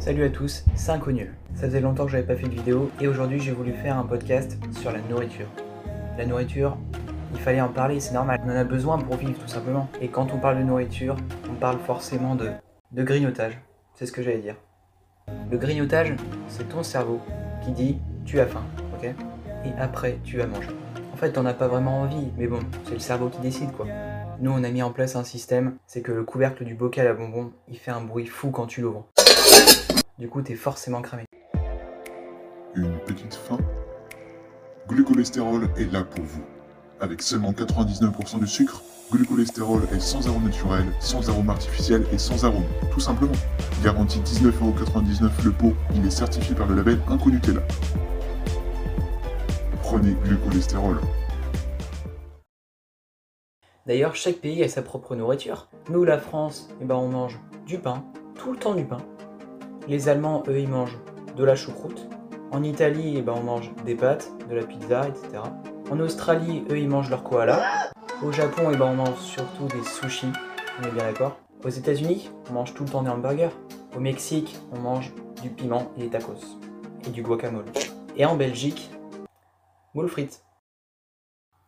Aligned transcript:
Salut 0.00 0.24
à 0.24 0.30
tous, 0.30 0.64
c'est 0.74 0.92
Inconnu. 0.92 1.30
Ça 1.54 1.66
faisait 1.66 1.82
longtemps 1.82 2.06
que 2.06 2.12
j'avais 2.12 2.26
pas 2.26 2.34
fait 2.34 2.48
de 2.48 2.54
vidéo 2.54 2.90
et 3.02 3.06
aujourd'hui 3.06 3.38
j'ai 3.38 3.52
voulu 3.52 3.74
faire 3.74 3.98
un 3.98 4.04
podcast 4.04 4.56
sur 4.80 4.90
la 4.90 5.00
nourriture. 5.02 5.46
La 6.16 6.24
nourriture, 6.24 6.78
il 7.34 7.38
fallait 7.38 7.60
en 7.60 7.68
parler, 7.68 8.00
c'est 8.00 8.14
normal. 8.14 8.40
On 8.42 8.50
en 8.50 8.56
a 8.56 8.64
besoin 8.64 8.96
pour 8.96 9.16
vivre 9.16 9.38
tout 9.38 9.46
simplement. 9.46 9.90
Et 10.00 10.08
quand 10.08 10.32
on 10.32 10.38
parle 10.38 10.56
de 10.56 10.62
nourriture, 10.62 11.16
on 11.50 11.54
parle 11.54 11.78
forcément 11.80 12.34
de, 12.34 12.48
de 12.92 13.02
grignotage. 13.02 13.60
C'est 13.94 14.06
ce 14.06 14.12
que 14.12 14.22
j'allais 14.22 14.38
dire. 14.38 14.56
Le 15.50 15.58
grignotage, 15.58 16.14
c'est 16.48 16.70
ton 16.70 16.82
cerveau 16.82 17.20
qui 17.62 17.72
dit 17.72 17.98
tu 18.24 18.40
as 18.40 18.46
faim, 18.46 18.64
ok? 18.94 19.04
Et 19.66 19.72
après 19.78 20.18
tu 20.24 20.38
vas 20.38 20.46
manger. 20.46 20.70
En 21.12 21.16
fait, 21.18 21.32
t'en 21.32 21.44
as 21.44 21.52
pas 21.52 21.68
vraiment 21.68 22.00
envie, 22.00 22.32
mais 22.38 22.46
bon, 22.46 22.60
c'est 22.84 22.94
le 22.94 23.00
cerveau 23.00 23.28
qui 23.28 23.42
décide 23.42 23.72
quoi. 23.72 23.86
Nous, 24.40 24.50
on 24.50 24.64
a 24.64 24.70
mis 24.70 24.82
en 24.82 24.92
place 24.92 25.16
un 25.16 25.24
système, 25.24 25.76
c'est 25.86 26.00
que 26.00 26.12
le 26.12 26.22
couvercle 26.22 26.64
du 26.64 26.74
bocal 26.74 27.06
à 27.06 27.12
bonbons, 27.12 27.52
il 27.68 27.76
fait 27.76 27.90
un 27.90 28.00
bruit 28.00 28.24
fou 28.24 28.50
quand 28.50 28.64
tu 28.64 28.80
l'ouvres. 28.80 29.06
Du 30.20 30.28
coup, 30.28 30.42
t'es 30.42 30.54
forcément 30.54 31.00
cramé. 31.00 31.24
Une 32.74 32.98
petite 33.06 33.34
faim 33.34 33.56
Glucolestérol 34.86 35.70
est 35.78 35.90
là 35.90 36.04
pour 36.04 36.22
vous. 36.22 36.44
Avec 37.00 37.22
seulement 37.22 37.52
99% 37.52 38.38
de 38.38 38.44
sucre, 38.44 38.82
glucolestérol 39.10 39.80
est 39.94 39.98
sans 39.98 40.28
arôme 40.28 40.44
naturel, 40.44 40.84
sans 41.00 41.30
arôme 41.30 41.48
artificiel 41.48 42.04
et 42.12 42.18
sans 42.18 42.44
arôme, 42.44 42.66
tout 42.92 43.00
simplement. 43.00 43.32
Garantie 43.82 44.20
19,99€ 44.20 45.42
le 45.42 45.52
pot, 45.52 45.72
il 45.94 46.04
est 46.04 46.10
certifié 46.10 46.54
par 46.54 46.66
le 46.66 46.74
label 46.74 46.98
Inconutella. 47.08 47.62
Prenez 49.82 50.12
glucolestérol. 50.22 51.00
D'ailleurs, 53.86 54.14
chaque 54.14 54.36
pays 54.36 54.62
a 54.62 54.68
sa 54.68 54.82
propre 54.82 55.16
nourriture. 55.16 55.70
Nous, 55.88 56.04
la 56.04 56.18
France, 56.18 56.68
eh 56.82 56.84
ben, 56.84 56.96
on 56.96 57.08
mange 57.08 57.40
du 57.66 57.78
pain, 57.78 58.04
tout 58.34 58.52
le 58.52 58.58
temps 58.58 58.74
du 58.74 58.84
pain. 58.84 58.98
Les 59.88 60.08
Allemands, 60.08 60.42
eux, 60.48 60.58
ils 60.58 60.68
mangent 60.68 60.98
de 61.36 61.44
la 61.44 61.56
choucroute. 61.56 62.06
En 62.52 62.62
Italie, 62.62 63.14
eh 63.16 63.22
ben, 63.22 63.34
on 63.36 63.42
mange 63.42 63.72
des 63.84 63.94
pâtes, 63.94 64.32
de 64.48 64.54
la 64.54 64.64
pizza, 64.64 65.08
etc. 65.08 65.42
En 65.90 66.00
Australie, 66.00 66.64
eux, 66.70 66.78
ils 66.78 66.88
mangent 66.88 67.10
leur 67.10 67.22
koala. 67.22 67.62
Au 68.22 68.32
Japon, 68.32 68.70
eh 68.72 68.76
ben, 68.76 68.86
on 68.86 68.94
mange 68.94 69.18
surtout 69.18 69.66
des 69.66 69.82
sushis, 69.82 70.32
on 70.78 70.86
est 70.86 70.90
bien 70.90 71.04
d'accord. 71.04 71.36
Aux 71.64 71.68
États-Unis, 71.68 72.30
on 72.50 72.54
mange 72.54 72.74
tout 72.74 72.84
le 72.84 72.90
temps 72.90 73.02
des 73.02 73.10
hamburgers. 73.10 73.50
Au 73.96 74.00
Mexique, 74.00 74.56
on 74.72 74.80
mange 74.80 75.12
du 75.42 75.50
piment 75.50 75.90
et 75.96 76.02
des 76.02 76.08
tacos. 76.08 76.58
Et 77.06 77.10
du 77.10 77.22
guacamole. 77.22 77.64
Et 78.16 78.24
en 78.24 78.36
Belgique, 78.36 78.90
moule 79.94 80.08
frites. 80.08 80.42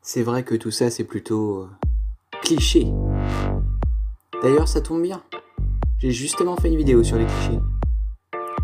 C'est 0.00 0.22
vrai 0.22 0.42
que 0.42 0.54
tout 0.54 0.70
ça, 0.70 0.90
c'est 0.90 1.04
plutôt 1.04 1.62
euh, 1.62 1.70
cliché. 2.42 2.86
D'ailleurs, 4.42 4.68
ça 4.68 4.80
tombe 4.80 5.02
bien. 5.02 5.22
J'ai 5.98 6.10
justement 6.10 6.56
fait 6.56 6.68
une 6.68 6.76
vidéo 6.76 7.04
sur 7.04 7.16
les 7.16 7.26
clichés. 7.26 7.60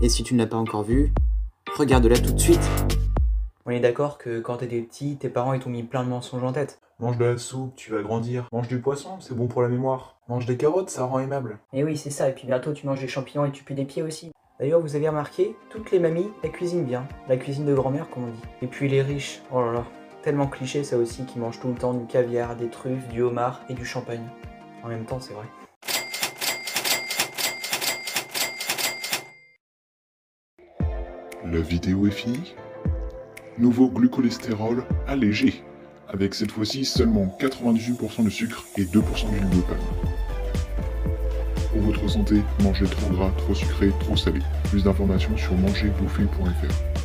Et 0.00 0.08
si 0.08 0.22
tu 0.22 0.34
ne 0.34 0.38
l'as 0.38 0.46
pas 0.46 0.56
encore 0.56 0.82
vue, 0.82 1.12
regarde-la 1.76 2.18
tout 2.18 2.32
de 2.32 2.38
suite. 2.38 2.70
On 3.64 3.70
est 3.70 3.80
d'accord 3.80 4.18
que 4.18 4.40
quand 4.40 4.58
t'étais 4.58 4.80
petit, 4.80 5.16
tes 5.16 5.28
parents 5.28 5.52
ils 5.52 5.60
t'ont 5.60 5.70
mis 5.70 5.82
plein 5.82 6.04
de 6.04 6.08
mensonges 6.08 6.44
en 6.44 6.52
tête. 6.52 6.80
Mange 7.00 7.18
de 7.18 7.24
la 7.24 7.36
soupe, 7.36 7.74
tu 7.76 7.90
vas 7.90 8.02
grandir. 8.02 8.48
Mange 8.52 8.68
du 8.68 8.80
poisson, 8.80 9.20
c'est 9.20 9.36
bon 9.36 9.48
pour 9.48 9.62
la 9.62 9.68
mémoire. 9.68 10.18
Mange 10.28 10.46
des 10.46 10.56
carottes, 10.56 10.90
ça 10.90 11.04
rend 11.04 11.18
aimable. 11.18 11.58
Et 11.72 11.84
oui, 11.84 11.96
c'est 11.96 12.10
ça, 12.10 12.28
et 12.28 12.32
puis 12.32 12.46
bientôt 12.46 12.72
tu 12.72 12.86
manges 12.86 13.00
des 13.00 13.08
champignons 13.08 13.44
et 13.44 13.50
tu 13.50 13.64
pues 13.64 13.74
des 13.74 13.84
pieds 13.84 14.02
aussi. 14.02 14.32
D'ailleurs, 14.58 14.80
vous 14.80 14.96
avez 14.96 15.08
remarqué, 15.08 15.54
toutes 15.68 15.90
les 15.90 15.98
mamies, 15.98 16.30
elles 16.42 16.52
cuisinent 16.52 16.84
bien. 16.86 17.06
La 17.28 17.36
cuisine 17.36 17.66
de 17.66 17.74
grand-mère, 17.74 18.08
comme 18.08 18.24
on 18.24 18.30
dit. 18.30 18.42
Et 18.62 18.66
puis 18.66 18.88
les 18.88 19.02
riches, 19.02 19.42
oh 19.52 19.60
là 19.60 19.72
là, 19.72 19.84
tellement 20.22 20.46
cliché 20.46 20.82
ça 20.82 20.96
aussi, 20.96 21.24
qui 21.26 21.38
mangent 21.38 21.60
tout 21.60 21.68
le 21.68 21.74
temps 21.74 21.92
du 21.92 22.06
caviar, 22.06 22.56
des 22.56 22.70
truffes, 22.70 23.06
du 23.08 23.20
homard 23.20 23.60
et 23.68 23.74
du 23.74 23.84
champagne. 23.84 24.26
En 24.82 24.88
même 24.88 25.04
temps, 25.04 25.20
c'est 25.20 25.34
vrai. 25.34 25.44
La 31.44 31.60
vidéo 31.60 32.06
est 32.06 32.10
finie 32.10 32.54
Nouveau 33.58 33.88
glucolestérol 33.88 34.84
allégé, 35.06 35.62
avec 36.08 36.34
cette 36.34 36.50
fois-ci 36.50 36.84
seulement 36.84 37.36
98% 37.38 38.24
de 38.24 38.30
sucre 38.30 38.64
et 38.76 38.84
2% 38.84 39.30
d'huile 39.30 39.50
de 39.50 39.60
palme. 39.62 39.80
Pour 41.72 41.80
votre 41.82 42.08
santé, 42.08 42.42
mangez 42.62 42.86
trop 42.86 43.12
gras, 43.12 43.30
trop 43.38 43.54
sucré, 43.54 43.92
trop 44.00 44.16
salé. 44.16 44.40
Plus 44.70 44.82
d'informations 44.82 45.36
sur 45.36 45.54
mangerbouffer.fr. 45.54 46.95